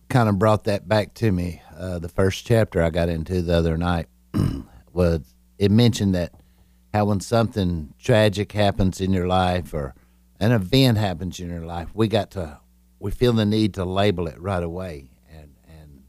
[0.08, 1.62] kind of brought that back to me.
[1.76, 4.08] Uh, the first chapter I got into the other night
[4.92, 6.32] was it mentioned that
[6.92, 9.94] how when something tragic happens in your life or
[10.40, 12.58] an event happens in your life, we got to
[12.98, 16.02] we feel the need to label it right away, and and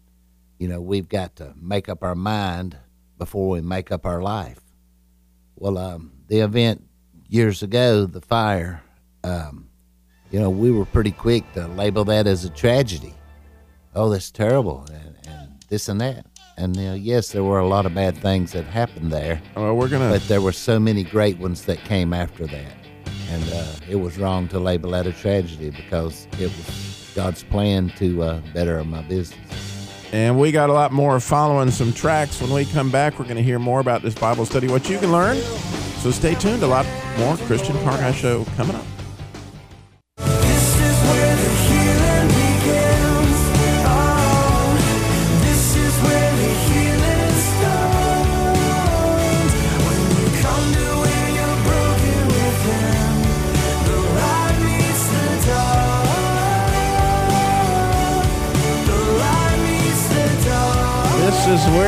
[0.58, 2.78] you know we've got to make up our mind
[3.18, 4.60] before we make up our life.
[5.56, 6.84] Well, um, the event
[7.28, 8.84] years ago, the fire.
[9.24, 9.68] Um,
[10.32, 13.14] you know, we were pretty quick to label that as a tragedy.
[13.94, 16.26] Oh, that's terrible, and, and this and that.
[16.62, 19.42] And know, yes, there were a lot of bad things that happened there.
[19.56, 20.12] Well, we're gonna.
[20.12, 22.74] But there were so many great ones that came after that,
[23.32, 27.90] and uh, it was wrong to label that a tragedy because it was God's plan
[27.98, 29.40] to uh, better my business.
[30.12, 32.40] And we got a lot more following some tracks.
[32.40, 35.00] When we come back, we're going to hear more about this Bible study, what you
[35.00, 35.38] can learn.
[36.02, 36.64] So stay tuned.
[36.64, 36.86] A lot
[37.18, 38.86] more Christian Car Guy Show coming up.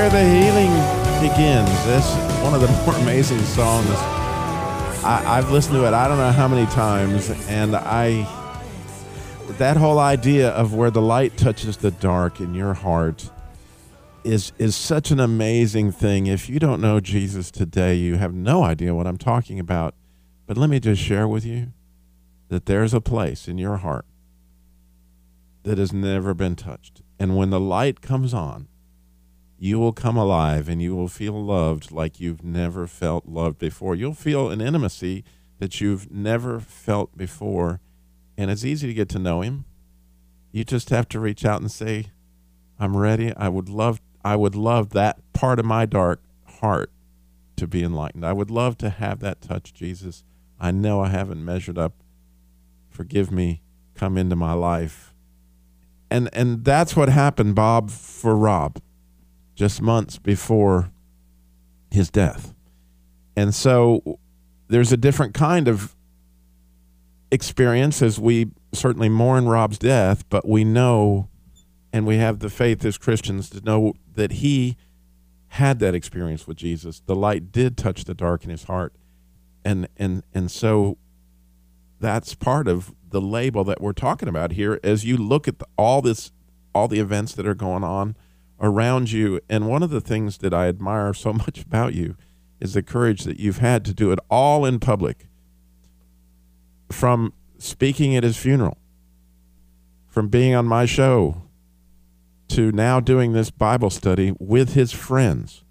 [0.03, 0.71] Where the healing
[1.21, 1.69] begins.
[1.85, 2.13] That's
[2.43, 3.87] one of the more amazing songs.
[5.01, 8.27] I, I've listened to it I don't know how many times, and I
[9.59, 13.29] that whole idea of where the light touches the dark in your heart
[14.25, 16.27] is is such an amazing thing.
[16.27, 19.95] If you don't know Jesus today, you have no idea what I'm talking about.
[20.47, 21.71] But let me just share with you
[22.49, 24.05] that there's a place in your heart
[25.63, 27.01] that has never been touched.
[27.17, 28.67] And when the light comes on,
[29.63, 33.95] you will come alive and you will feel loved like you've never felt loved before.
[33.95, 35.23] You'll feel an intimacy
[35.59, 37.79] that you've never felt before.
[38.37, 39.63] And it's easy to get to know him.
[40.51, 42.07] You just have to reach out and say,
[42.77, 43.33] I'm ready.
[43.37, 46.21] I would love I would love that part of my dark
[46.59, 46.91] heart
[47.55, 48.25] to be enlightened.
[48.25, 50.25] I would love to have that touch, Jesus.
[50.59, 51.93] I know I haven't measured up.
[52.89, 53.61] Forgive me.
[53.95, 55.13] Come into my life.
[56.11, 58.81] And and that's what happened, Bob, for Rob,
[59.55, 60.91] just months before
[61.91, 62.53] his death.
[63.35, 64.19] And so
[64.67, 65.95] there's a different kind of
[67.31, 71.29] experience as we certainly mourn Rob's death, but we know
[71.91, 74.77] and we have the faith as Christians to know that he
[75.49, 77.01] had that experience with Jesus.
[77.05, 78.93] The light did touch the dark in his heart.
[79.63, 80.97] And and and so
[81.99, 85.67] that's part of the label that we're talking about here as you look at the,
[85.77, 86.31] all this
[86.73, 88.15] all the events that are going on
[88.59, 89.39] around you.
[89.49, 92.15] And one of the things that I admire so much about you
[92.59, 95.27] is the courage that you've had to do it all in public.
[96.91, 98.77] From speaking at his funeral
[100.13, 101.41] from being on my show
[102.47, 105.63] to now doing this Bible study with his friends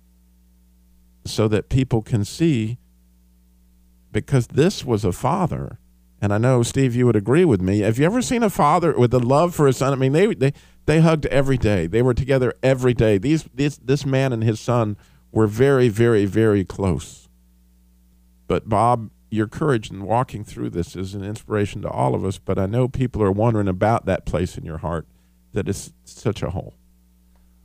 [1.25, 2.77] so that people can see
[4.11, 5.79] because this was a father
[6.23, 7.81] and I know Steve you would agree with me.
[7.81, 9.93] Have you ever seen a father with a love for his son?
[9.93, 10.53] I mean they they
[10.87, 11.89] they hugged every day.
[11.89, 13.19] They were together every day.
[13.19, 14.97] These this this man and his son
[15.33, 17.29] were very very very close.
[18.47, 22.39] But Bob your courage in walking through this is an inspiration to all of us
[22.39, 25.07] but I know people are wondering about that place in your heart
[25.55, 26.75] that is such a hole.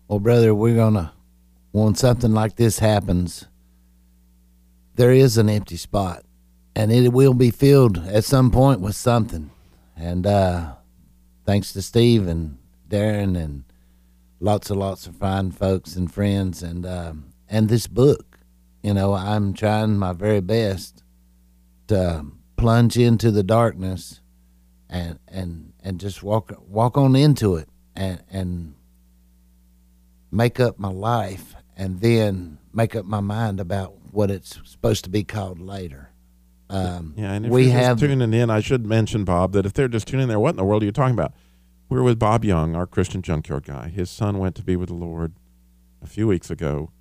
[0.08, 1.14] Well, brother, we're gonna
[1.74, 3.46] when something like this happens,
[4.96, 6.24] there is an empty spot,
[6.78, 9.50] and it will be filled at some point with something.
[9.96, 10.74] And uh,
[11.44, 13.64] thanks to Steve and Darren and
[14.40, 18.38] lots and lots of fine folks and friends, and um, and this book,
[18.84, 21.04] you know, I'm trying my very best
[21.88, 24.22] to plunge into the darkness
[24.88, 28.76] and and and just walk walk on into it and and
[30.32, 35.10] make up my life and then make up my mind about what it's supposed to
[35.10, 36.07] be called later.
[36.70, 39.66] Um, Yeah, and if we you're just have tuning in, I should mention Bob that
[39.66, 41.34] if they're just tuning in there, what in the world are you talking about?
[41.90, 43.88] We're with Bob Young, our Christian junkyard guy.
[43.88, 45.34] His son went to be with the Lord
[46.02, 46.92] a few weeks ago,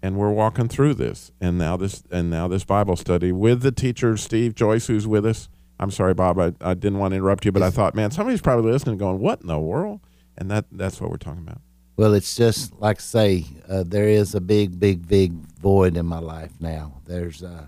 [0.00, 1.32] and we're walking through this.
[1.40, 5.26] And now this and now this Bible study with the teacher Steve Joyce, who's with
[5.26, 5.48] us.
[5.80, 8.40] I'm sorry, Bob, I, I didn't want to interrupt you, but I thought, man, somebody's
[8.40, 10.00] probably listening, going, "What in the world?"
[10.36, 11.60] And that that's what we're talking about.
[11.96, 16.06] Well, it's just like I say, uh, there is a big, big, big void in
[16.06, 17.00] my life now.
[17.06, 17.66] There's, uh,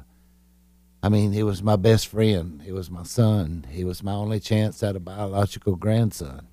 [1.02, 2.60] I mean, he was my best friend.
[2.62, 3.66] He was my son.
[3.70, 6.46] He was my only chance at a biological grandson.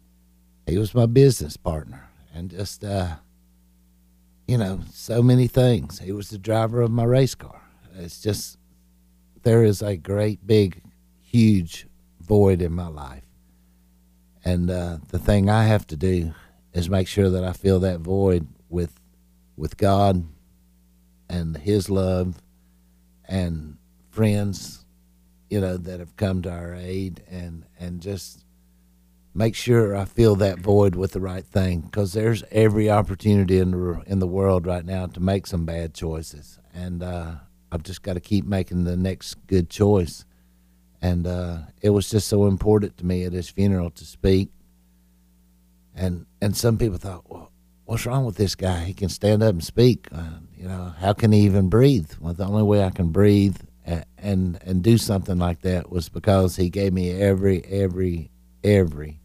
[0.65, 3.15] He was my business partner, and just, uh,
[4.47, 5.99] you know, so many things.
[5.99, 7.61] He was the driver of my race car.
[7.97, 8.57] It's just,
[9.43, 10.81] there is a great, big,
[11.21, 11.87] huge
[12.21, 13.25] void in my life,
[14.45, 16.33] and uh, the thing I have to do
[16.73, 18.99] is make sure that I fill that void with
[19.57, 20.23] with God
[21.27, 22.41] and his love
[23.27, 23.77] and
[24.17, 24.83] friends
[25.47, 28.43] you know that have come to our aid and and just
[29.35, 33.69] make sure I fill that void with the right thing because there's every opportunity in
[33.69, 37.35] the in the world right now to make some bad choices and uh,
[37.71, 40.25] I've just got to keep making the next good choice
[40.99, 44.49] and uh, it was just so important to me at his funeral to speak
[45.95, 47.51] and and some people thought, well,
[47.85, 48.79] what's wrong with this guy?
[48.85, 50.07] He can stand up and speak.
[50.11, 52.11] Uh, you know, how can he even breathe?
[52.19, 53.57] Well, the only way I can breathe
[54.17, 58.29] and, and do something like that was because he gave me every every
[58.63, 59.19] every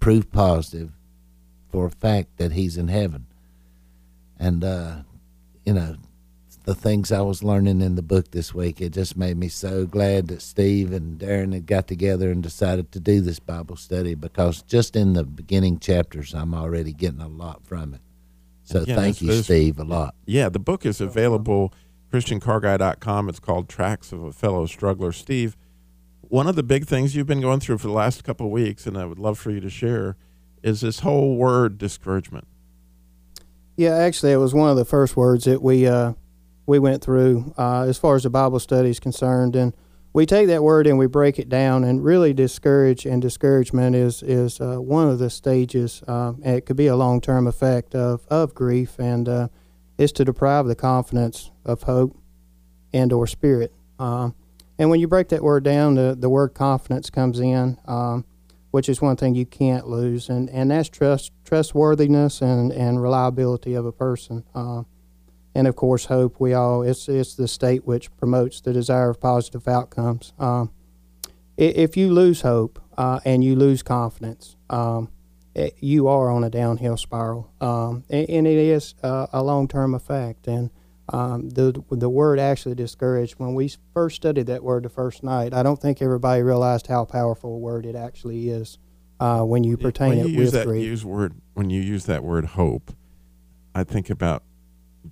[0.00, 0.92] proof positive
[1.70, 3.26] for a fact that he's in heaven.
[4.38, 4.96] And uh,
[5.64, 5.96] you know,
[6.64, 9.86] the things I was learning in the book this week, it just made me so
[9.86, 14.14] glad that Steve and Darren had got together and decided to do this Bible study
[14.14, 18.00] because just in the beginning chapters, I'm already getting a lot from it.
[18.64, 20.16] So Yeah, thank you, Steve, a lot.
[20.26, 21.72] Yeah, the book is available
[22.12, 23.28] christiancarguy.com.
[23.28, 25.12] It's called Tracks of a Fellow Struggler.
[25.12, 25.56] Steve,
[26.20, 28.86] one of the big things you've been going through for the last couple of weeks,
[28.86, 30.16] and I would love for you to share,
[30.62, 32.46] is this whole word discouragement.
[33.76, 36.14] Yeah, actually, it was one of the first words that we uh,
[36.64, 39.74] we went through uh, as far as the Bible study is concerned, and
[40.12, 41.84] we take that word and we break it down.
[41.84, 46.02] And really, discourage and discouragement is is uh, one of the stages.
[46.08, 49.48] Um, and it could be a long term effect of of grief, and uh,
[49.98, 52.16] is to deprive the confidence of hope
[52.92, 53.72] and or spirit.
[53.98, 54.34] Um,
[54.78, 57.78] and when you break that word down, the the word confidence comes in.
[57.86, 58.24] Um,
[58.76, 63.72] which is one thing you can't lose, and, and that's trust trustworthiness and, and reliability
[63.72, 64.44] of a person.
[64.54, 64.82] Uh,
[65.54, 66.38] and of course, hope.
[66.38, 70.34] We all it's it's the state which promotes the desire of positive outcomes.
[70.38, 70.70] Um,
[71.56, 75.10] if you lose hope uh, and you lose confidence, um,
[75.54, 79.94] it, you are on a downhill spiral, um, and, and it is a long term
[79.94, 80.46] effect.
[80.46, 80.68] And
[81.08, 83.34] um, the the word actually discouraged.
[83.38, 87.04] When we first studied that word the first night, I don't think everybody realized how
[87.04, 88.78] powerful a word it actually is
[89.20, 90.84] uh, when you pertain when it you use with that grief.
[90.84, 92.92] use word when you use that word hope,
[93.74, 94.42] I think about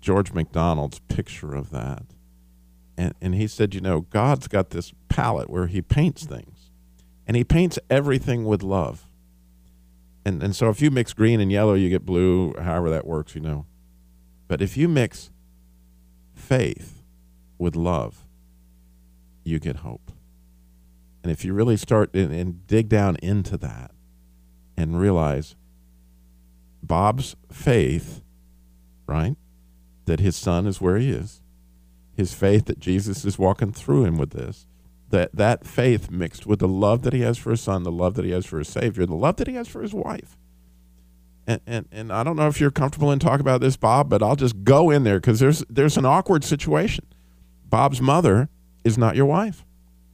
[0.01, 2.03] George MacDonald's picture of that,
[2.97, 6.71] and and he said, you know, God's got this palette where He paints things,
[7.27, 9.07] and He paints everything with love.
[10.27, 12.55] And and so if you mix green and yellow, you get blue.
[12.59, 13.67] However that works, you know.
[14.49, 15.31] But if you mix
[16.45, 17.03] faith
[17.59, 18.27] with love,
[19.45, 20.13] you get hope.
[21.23, 23.91] And if you really start and, and dig down into that
[24.77, 25.57] and realize
[26.83, 28.23] Bob's faith,
[29.07, 29.37] right,
[30.05, 31.41] that his son is where he is,
[32.15, 34.67] his faith that Jesus is walking through him with this,
[35.09, 38.15] that that faith mixed with the love that he has for his son, the love
[38.15, 40.37] that he has for his savior, the love that he has for his wife.
[41.47, 44.23] And, and, and I don't know if you're comfortable in talking about this, Bob, but
[44.23, 47.07] I'll just go in there because there's there's an awkward situation.
[47.67, 48.49] Bob's mother
[48.83, 49.65] is not your wife.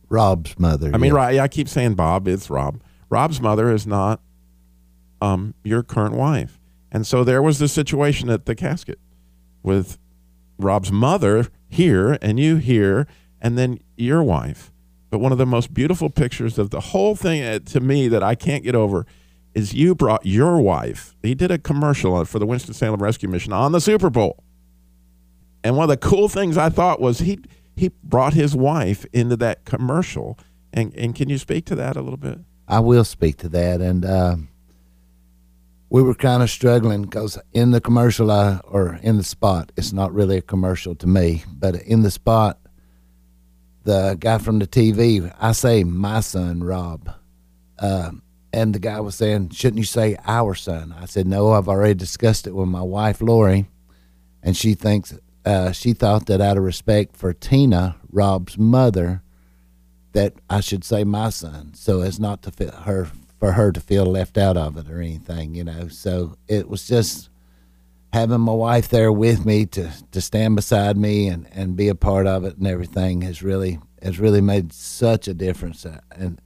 [0.09, 0.91] Rob's mother.
[0.93, 1.19] I mean, yeah.
[1.19, 1.39] right?
[1.39, 2.27] I keep saying Bob.
[2.27, 2.83] It's Rob.
[3.09, 4.21] Rob's mother is not
[5.21, 6.59] um, your current wife,
[6.91, 8.99] and so there was this situation at the casket
[9.63, 9.99] with
[10.59, 13.07] Rob's mother here and you here,
[13.41, 14.73] and then your wife.
[15.11, 18.23] But one of the most beautiful pictures of the whole thing uh, to me that
[18.23, 19.07] I can't get over
[19.55, 21.17] is you brought your wife.
[21.23, 24.43] He did a commercial for the Winston Salem Rescue Mission on the Super Bowl.
[25.63, 27.41] And one of the cool things I thought was he
[27.77, 30.39] he brought his wife into that commercial.
[30.73, 32.39] And and can you speak to that a little bit?
[32.69, 33.81] I will speak to that.
[33.81, 34.37] And uh,
[35.91, 39.93] we were kind of struggling because in the commercial, I, or in the spot, it's
[39.93, 42.61] not really a commercial to me, but in the spot,
[43.83, 47.13] the guy from the TV, I say my son, Rob.
[47.79, 48.13] Uh,
[48.53, 50.95] and the guy was saying, shouldn't you say our son?
[50.99, 53.69] I said, no, I've already discussed it with my wife, Lori,
[54.43, 59.23] and she thinks, uh, she thought that out of respect for Tina, Rob's mother,
[60.13, 63.81] that I should say my son, so as not to fit her for her to
[63.81, 65.89] feel left out of it or anything, you know.
[65.89, 67.31] So it was just
[68.13, 71.95] having my wife there with me to to stand beside me and and be a
[71.95, 75.87] part of it and everything has really has really made such a difference.
[76.11, 76.41] And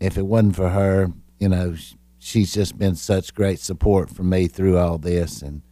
[0.00, 1.74] if it wasn't for her, you know,
[2.18, 5.62] she's just been such great support for me through all this, and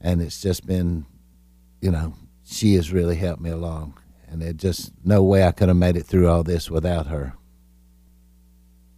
[0.00, 1.06] and it's just been,
[1.80, 2.14] you know,
[2.44, 3.98] she has really helped me along
[4.28, 7.34] and it just no way I could have made it through all this without her.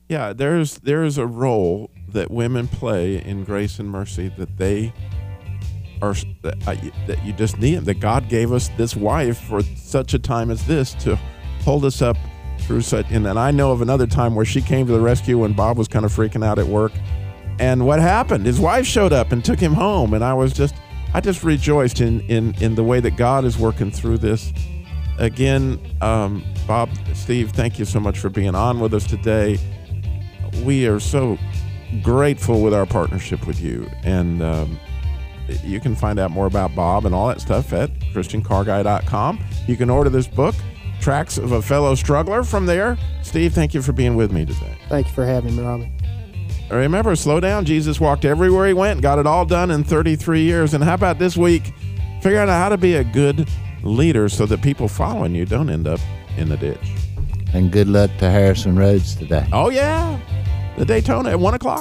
[0.08, 4.92] Yeah, there's there's a role that women play in grace and mercy that they
[6.00, 10.50] are that, you just need that God gave us this wife for such a time
[10.50, 11.16] as this to
[11.62, 12.16] hold us up
[12.68, 15.54] through and then I know of another time where she came to the rescue when
[15.54, 16.92] Bob was kind of freaking out at work
[17.58, 20.74] and what happened his wife showed up and took him home and I was just
[21.14, 24.52] I just rejoiced in in in the way that God is working through this
[25.18, 29.58] again um, Bob Steve thank you so much for being on with us today
[30.64, 31.38] we are so
[32.02, 33.88] grateful with our partnership with you.
[34.04, 34.78] And um,
[35.62, 39.40] you can find out more about Bob and all that stuff at ChristianCarGuy.com.
[39.66, 40.54] You can order this book,
[41.08, 42.98] Tracks of a Fellow Struggler, from there.
[43.22, 44.76] Steve, thank you for being with me today.
[44.90, 45.90] Thank you for having me, Robin.
[46.70, 47.64] Remember, slow down.
[47.64, 50.74] Jesus walked everywhere he went, got it all done in 33 years.
[50.74, 51.72] And how about this week?
[52.20, 53.48] Figuring out how to be a good
[53.82, 56.00] leader so that people following you don't end up
[56.36, 56.92] in the ditch.
[57.54, 59.48] And good luck to Harrison Rhodes today.
[59.50, 60.20] Oh, yeah.
[60.76, 61.76] The Daytona at 1 o'clock.